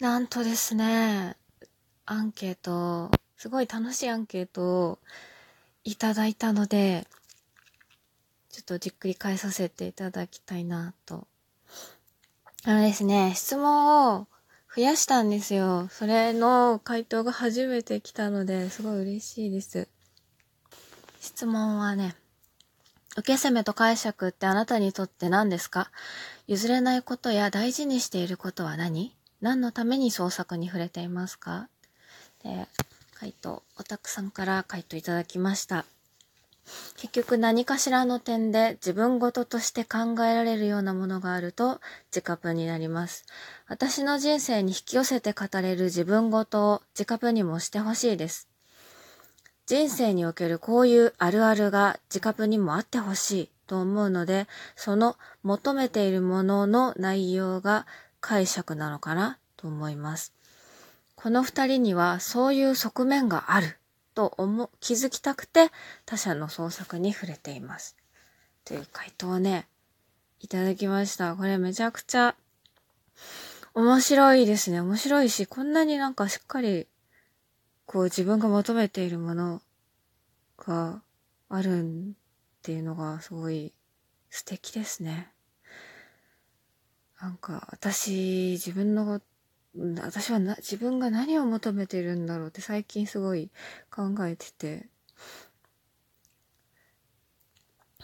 [0.00, 1.36] なんとですね、
[2.06, 4.98] アンケート、すごい楽しいアンケートを
[5.82, 7.08] いただいたので、
[8.48, 11.26] ちょっとじっくり返させていただきたいなと。
[12.64, 14.28] あのですね、質問を
[14.74, 15.88] 増やしたんですよ。
[15.90, 19.88] それの回答が初めて来たので、すごい嬉しいです。
[21.20, 22.14] 質問はね、
[23.16, 25.90] 受け攻めと解釈ってあなたにとって何ですか？
[26.46, 29.12] 譲れないことや大事にしていることは何？
[29.40, 31.68] 何のために創作に触れていますか？
[32.42, 32.66] で、
[33.14, 35.84] 回答、おたくさんから回答いただきました。
[36.98, 43.24] 結局何かしらの点で自分ごとして考えられるようなものがあると自カプになります。
[43.68, 48.48] 私の人生に引き寄せて語れる自分ごとを自カプにもしてほしいです。
[49.66, 57.86] 人生におけるこういうあるあるが自カプにもあってほしいと思うので、その求めているものの内容が
[58.20, 60.32] 解釈なのかなと思います。
[61.14, 63.78] この二人にはそういう側面がある
[64.14, 65.70] と思、気づきたくて
[66.06, 67.96] 他者の創作に触れています。
[68.64, 69.66] という回答をね、
[70.40, 71.34] いただきました。
[71.34, 72.36] これめちゃくちゃ
[73.74, 74.80] 面白いですね。
[74.80, 76.86] 面白いし、こんなになんかしっかり、
[77.86, 79.62] こう自分が求めているもの
[80.58, 81.00] が
[81.48, 81.84] あるっ
[82.62, 83.72] ていうのがすごい
[84.30, 85.32] 素敵ですね。
[87.20, 89.20] なんか私、自分の
[90.00, 93.50] 私はな、自分が何を求めてるんだろうって最近すごい
[93.90, 94.88] 考えてて。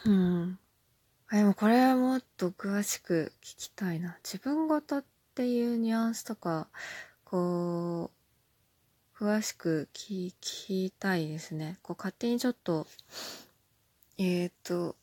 [0.04, 0.58] うん。
[1.30, 4.18] でもこれはもっと詳しく聞きたいな。
[4.22, 5.04] 自分ごとっ
[5.34, 6.68] ていうニュアンスとか、
[7.24, 8.10] こ
[9.18, 11.78] う、詳しく聞きたいですね。
[11.82, 12.86] こう勝手にちょっと、
[14.18, 14.96] えっ、と、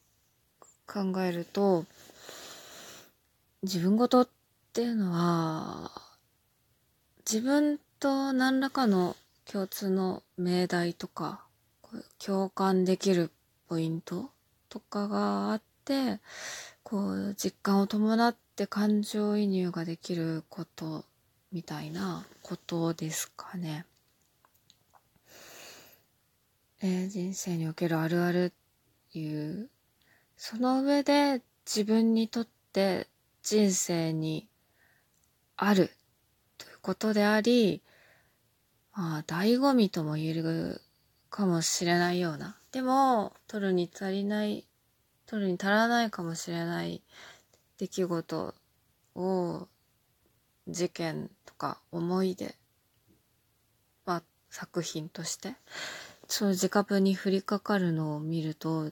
[0.86, 1.86] 考えると、
[3.64, 4.30] 自分ごとっ
[4.74, 5.92] ていうのは、
[7.20, 11.46] 自分と何らかの共通の命題とか、
[12.18, 13.30] 共感できる
[13.68, 14.32] ポイント
[14.68, 16.20] とかがあって、
[16.82, 21.06] こう、実感を伴って感情移入ができること
[21.52, 23.86] みたいなことですかね。
[26.82, 29.70] えー、人生におけるあるあるっていう、
[30.36, 33.11] その上で自分にとって
[33.44, 34.48] 人生に
[35.56, 35.92] ある
[36.58, 37.82] ということであり、
[38.94, 40.82] まあ、醍醐味とも言える
[41.30, 42.58] かもしれないような。
[42.72, 44.68] でも、取るに足りない、
[45.26, 47.02] 取るに足らないかもしれない
[47.78, 48.54] 出来事
[49.16, 49.68] を、
[50.68, 52.56] 事件とか思い出、
[54.06, 55.56] まあ、作品として、
[56.28, 58.92] その自覚に降りかかるのを見ると、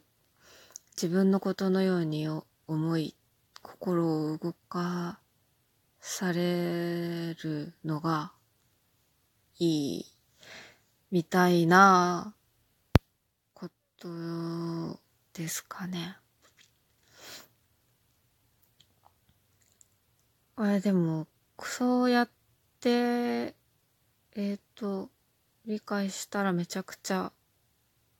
[0.96, 2.28] 自分のことのように
[2.68, 3.16] 思い、
[3.79, 5.22] 心を動か
[6.01, 8.34] されるのが
[9.57, 10.06] いい
[11.12, 12.35] みたいな
[13.53, 15.00] こと
[15.34, 16.17] ですかね。
[20.57, 21.28] あれでも、
[21.63, 22.29] そうやっ
[22.81, 23.56] て、え
[24.35, 25.09] っ、ー、と、
[25.66, 27.31] 理解したらめちゃくちゃ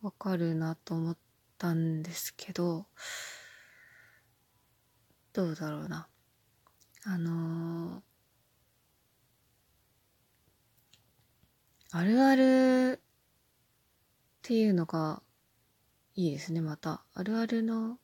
[0.02, 1.18] わかるなと思っ
[1.58, 2.86] たんですけど、
[5.34, 6.08] どうだろうな。
[7.06, 8.02] あのー、
[11.92, 13.00] あるあるっ
[14.42, 15.22] ていうのが
[16.16, 17.04] いいですね、また。
[17.14, 17.98] あるあるの、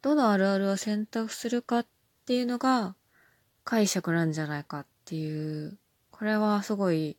[0.00, 1.86] どのあるあるを選択するかっ
[2.24, 2.94] ていうのが
[3.64, 5.78] 解釈なんじゃないかっていう、
[6.10, 7.18] これはすごい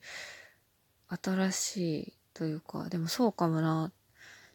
[1.08, 3.92] 新しいというか、でもそうかもな。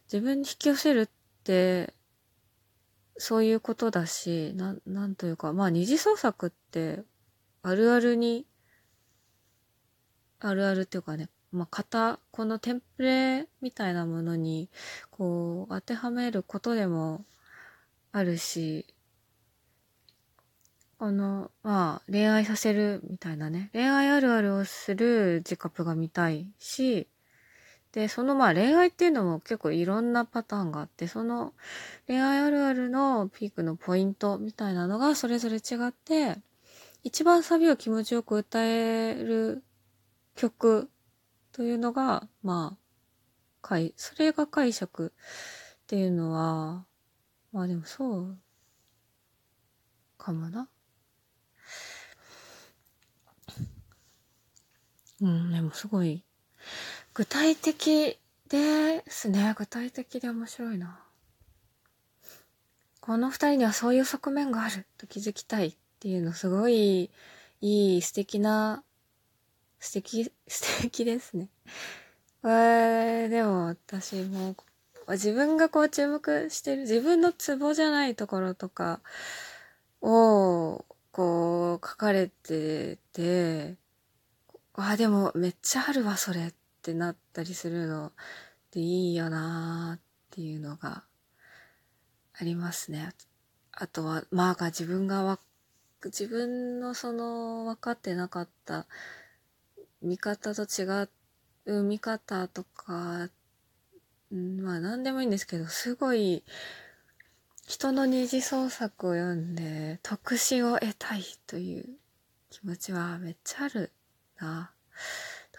[0.06, 1.08] 自分に引き寄せるっ
[1.44, 1.94] て
[3.16, 7.02] そういうことだし、ななんというか、まあ二次創作って、
[7.62, 8.46] あるあるに、
[10.40, 14.68] あるあるっていうかね、まあ型、このテンプレみたいなものに、
[15.10, 17.24] こう、当てはめることでも
[18.12, 18.94] あるし、
[20.98, 27.08] この、まあ、恋愛させるみたいなね、恋愛あるあるをする自覚が見たいし、
[27.94, 31.54] で、そのまあ恋愛っていうのも結構いろんなパターンがあって、その
[32.08, 36.38] 恋愛あるあるのピークのポイントみたいなのがそれぞれ違って、
[37.04, 39.62] 一番サビを気持ちよく歌える
[40.34, 40.90] 曲
[41.52, 42.76] というのが、ま
[43.62, 45.12] あ、それが解釈
[45.84, 46.84] っていうのは、
[47.52, 48.38] まあでもそう
[50.18, 50.68] かもな。
[55.20, 56.24] うん、でもすごい
[57.14, 58.18] 具体的
[58.48, 59.54] ですね。
[59.56, 61.00] 具体的で面白いな。
[63.00, 67.10] この二人にはそういう側面があると気づきたいっていうのすごい
[67.60, 68.82] いい素敵な
[69.78, 71.50] 素敵、 素敵ですね。
[72.42, 74.56] えー、でも私も
[75.10, 79.00] 自分がこう注目してる自分のツボじゃないところとか
[80.00, 83.76] をこう書かれてて、
[84.74, 86.54] あ、でもめっちゃあるわ、それっ
[86.84, 88.12] ってなったりするの
[88.70, 90.00] でいいよなーっ
[90.30, 91.04] ていうのが
[92.38, 93.08] ありますね。
[93.72, 95.38] あとは、まあ自分がわ、
[96.04, 98.86] 自分のその分かってなかった
[100.02, 100.84] 見方と違
[101.64, 103.30] う見方とか、
[104.30, 106.44] まあ何でもいいんですけど、すごい
[107.66, 111.88] 人の二次創作を読んで特殊を得たいという
[112.50, 113.90] 気持ちはめっちゃある
[114.38, 114.70] な、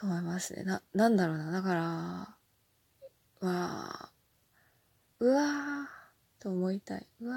[0.06, 0.64] 思いますね。
[0.64, 1.52] な、なんだろうな。
[1.52, 1.82] だから、
[3.42, 4.12] まあ、
[5.20, 7.08] うわーと思いたい。
[7.22, 7.36] うわ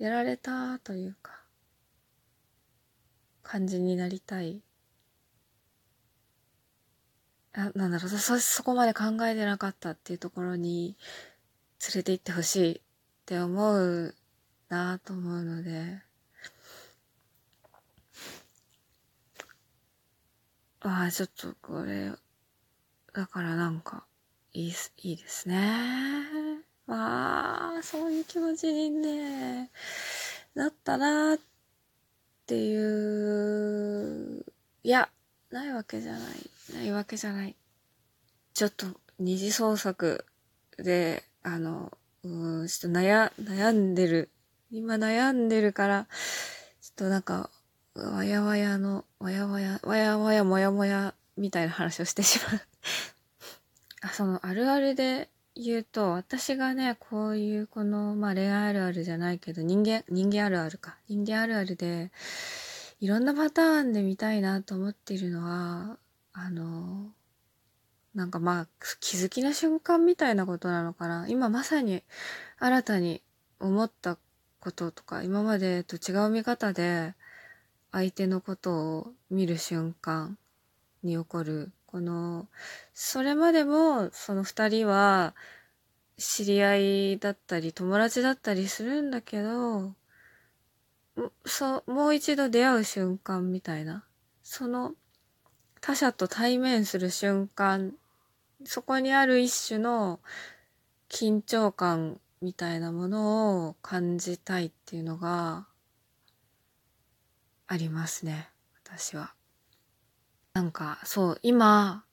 [0.00, 1.44] ー、やられたというか、
[3.42, 4.62] 感じになりたい。
[7.54, 10.96] あなんだろうそ、そこまで考えてなかったっていうところに
[11.86, 12.80] 連れて行ってほしいっ
[13.26, 14.14] て思う
[14.70, 16.02] なと思うので、
[20.94, 22.12] ああ、ちょっとこれ、
[23.14, 24.04] だからなんか、
[24.52, 24.72] いい
[25.02, 25.56] いいですね。
[26.86, 29.70] まあ、そういう気持ちにね、
[30.54, 31.38] なったなっ
[32.46, 34.44] ていう、
[34.84, 35.08] いや、
[35.50, 36.22] ないわけじゃない。
[36.74, 37.56] ないわけじゃない。
[38.52, 38.86] ちょっと
[39.18, 40.26] 二次創作
[40.76, 41.90] で、あの、
[42.22, 44.28] うん、ちょっと悩、悩んでる。
[44.70, 46.06] 今悩んでるから、
[46.82, 47.48] ちょっとなんか、
[47.94, 52.60] わやわやの、わやわや、わやわやもやもやみたいな話をしてしまう
[54.02, 60.96] あ、その、あるあるで言うと、私がね、こういうこの、まあ恋愛あるあるじゃないけど、人間、人間あるあるか。
[61.08, 62.10] 人間あるあるで、
[63.00, 65.98] いろんなパターンで見たいなと思ってるのは、
[66.32, 67.12] あの、
[68.14, 68.68] なんかまあ、
[69.00, 71.28] 気づきの瞬間みたいなことなのかな。
[71.28, 72.02] 今まさに
[72.58, 73.22] 新たに
[73.60, 74.16] 思った
[74.60, 77.14] こととか、今までと違う見方で、
[77.92, 80.38] 相手のことを見る瞬間
[81.02, 82.48] に起こる、この、
[82.94, 85.34] それまでもその二人は
[86.16, 86.76] 知り合
[87.12, 89.94] いだったり友達だったりするんだけど、
[91.44, 94.04] そ、もう一度出会う瞬間みたいな、
[94.42, 94.94] その
[95.82, 97.92] 他者と対面する瞬間、
[98.64, 100.20] そこにある一種の
[101.10, 105.66] 緊張感みたいなものを感じたいっていうのが
[107.72, 108.50] ありますね。
[108.84, 109.32] 私は。
[110.52, 112.04] なんか、そう、今、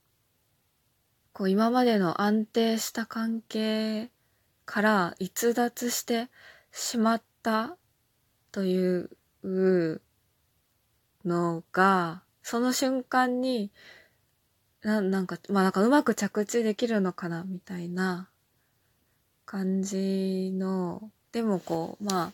[1.33, 4.09] こう今までの安定した関係
[4.65, 6.29] から逸脱して
[6.71, 7.75] しまった
[8.53, 10.01] という
[11.25, 13.69] のが、その瞬間に、
[14.81, 18.29] ななんか、まあなんかうまく着地できるのかな、みたいな
[19.45, 22.31] 感じの、でもこう、ま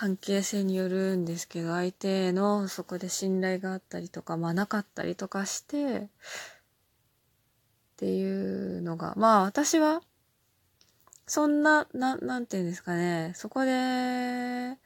[0.00, 6.08] 関係性によるんですけど、相手のそこで信頼があったりとか、まあなかったりとかして、っ
[7.98, 10.00] ていうのが、まあ私は、
[11.26, 14.78] そんな、な、なんていうんですかね、そこで、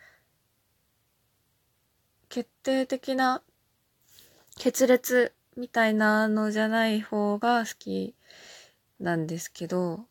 [2.29, 3.41] 決定的な
[4.57, 8.17] 決裂みたいなのじゃない方が好き
[8.99, 10.07] なんですけど、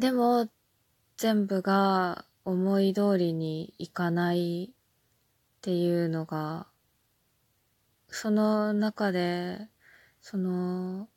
[0.00, 0.48] でも、
[1.18, 6.68] 全部が思い通りにいかないっていうのが、
[8.08, 9.68] その中で、
[10.20, 11.08] その、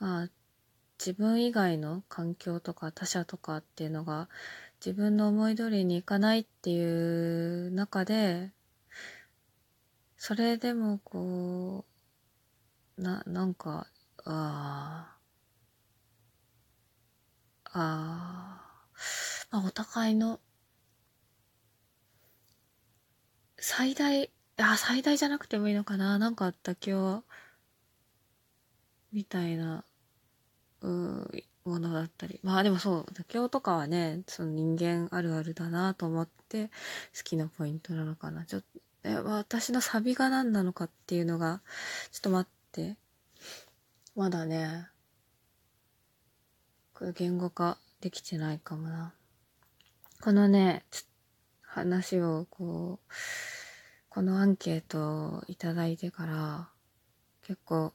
[0.00, 0.28] あ
[0.98, 4.28] 自分以外の環境とか他者とかっていうのが
[4.84, 8.52] 自分の思い通りにいかないっていう中で、
[10.18, 11.86] それでもこ
[12.98, 13.86] う、な、なんか、
[14.24, 15.16] あ
[17.64, 18.65] あ、ああ、
[19.56, 20.38] まあ、お互いの、
[23.58, 26.18] 最大、あ、最大じゃなくてもいいのかな？
[26.18, 27.24] なんか妥協、
[29.14, 29.86] みたいな、
[30.82, 32.38] うん、ものだったり。
[32.42, 36.66] まあでもそう、妥協とかはね、その人間あるあるだなと思って
[37.16, 38.44] 好きなポイントなのかな。
[38.44, 38.62] ちょっ
[39.02, 41.62] と、私のサビが何なのかっていうのが、
[42.12, 42.98] ちょっと待って。
[44.14, 44.86] まだね、
[47.14, 49.14] 言語化できてないかもな。
[50.20, 50.84] このね、
[51.62, 53.12] 話をこう、
[54.08, 56.68] このアンケートをいただいてから、
[57.42, 57.92] 結構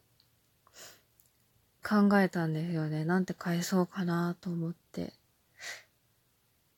[1.83, 3.05] 考えたんですよね。
[3.05, 5.13] なんて返そうかなと思って。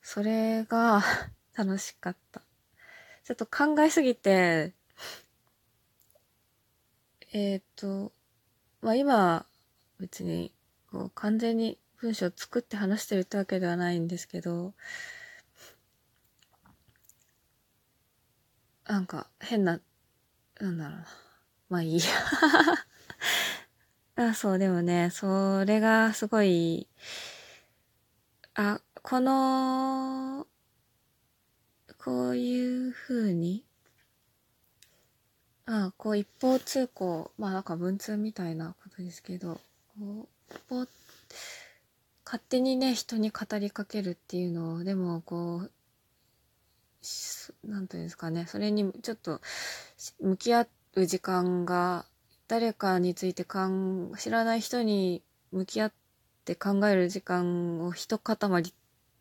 [0.02, 1.04] それが
[1.56, 2.42] 楽しかった。
[3.24, 4.74] ちょっと考えすぎて、
[7.32, 8.14] えっ、ー、と、
[8.82, 9.46] まあ今、
[10.00, 10.54] 別に、
[10.92, 14.74] こう、完全に文章を作って話してるってわけではないんですけど、
[18.94, 19.80] なんか変な、
[20.60, 21.08] なんだろうな。
[21.68, 22.04] まあいいや。
[24.30, 26.88] あ、そう、でもね、それがすごい、
[28.54, 30.46] あ、この、
[31.98, 33.66] こういう風に、
[35.66, 39.60] あこう一方通行、まあなんか文通みたいなことですけど、
[39.98, 40.28] こ
[40.70, 40.88] う、
[42.24, 45.72] 勝手にね、人に語りかけるっていうのを、でもこう、
[47.64, 49.42] なんていうんですかね、それにちょっと
[50.20, 52.06] 向き合う時間が、
[52.48, 55.94] 誰かについてかん、知らない人に向き合っ
[56.46, 58.38] て考える時間を一塊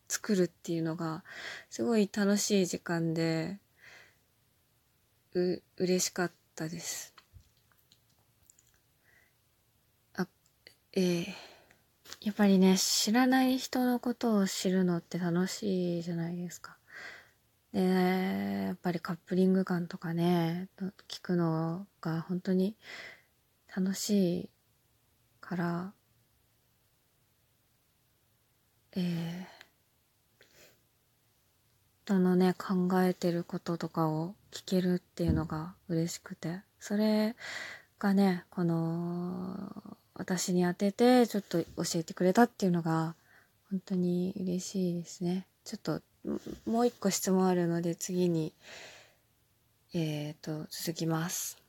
[0.09, 1.25] 作るっていうのが、
[1.71, 3.59] すごい楽しい時間で、
[5.35, 7.15] う、嬉しかったです。
[10.15, 10.27] あ、
[10.93, 11.27] えー、
[12.21, 16.77] やっぱりね、知らない人のことを知るのって楽しいじゃないですか。
[17.73, 20.69] で、やっぱりカップリング感とかね、
[21.09, 22.77] 聞くのが本当に
[23.75, 24.51] 楽しい
[25.41, 25.93] から、
[28.95, 29.63] えー、
[32.05, 37.35] 人のね、考えてることとかを聞けるっていうのが嬉しくて、それ
[37.99, 43.15] がね、この、私に当ててちょっと教えてくれたっていうのが、
[43.71, 45.47] 本当に嬉しいですね。
[45.65, 46.03] ちょっと
[46.67, 48.53] もう一個質問あるので次に、
[49.95, 51.62] えっ、ー、と、続きます。